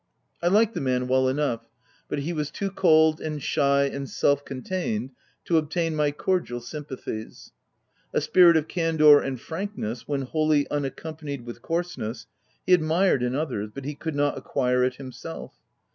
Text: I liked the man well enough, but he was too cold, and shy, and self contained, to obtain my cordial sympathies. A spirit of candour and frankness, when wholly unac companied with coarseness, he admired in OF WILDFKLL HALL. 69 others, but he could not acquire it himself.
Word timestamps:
I 0.41 0.47
liked 0.47 0.73
the 0.73 0.81
man 0.81 1.07
well 1.07 1.27
enough, 1.29 1.67
but 2.09 2.17
he 2.17 2.33
was 2.33 2.49
too 2.49 2.71
cold, 2.71 3.21
and 3.21 3.39
shy, 3.39 3.83
and 3.83 4.09
self 4.09 4.43
contained, 4.43 5.11
to 5.45 5.59
obtain 5.59 5.95
my 5.95 6.09
cordial 6.09 6.59
sympathies. 6.59 7.51
A 8.11 8.19
spirit 8.19 8.57
of 8.57 8.67
candour 8.67 9.21
and 9.21 9.39
frankness, 9.39 10.07
when 10.07 10.23
wholly 10.23 10.65
unac 10.71 10.95
companied 10.95 11.45
with 11.45 11.61
coarseness, 11.61 12.25
he 12.65 12.73
admired 12.73 13.21
in 13.21 13.35
OF 13.35 13.41
WILDFKLL 13.41 13.41
HALL. 13.41 13.41
69 13.41 13.41
others, 13.61 13.71
but 13.75 13.85
he 13.85 13.93
could 13.93 14.15
not 14.15 14.37
acquire 14.39 14.83
it 14.83 14.95
himself. 14.95 15.53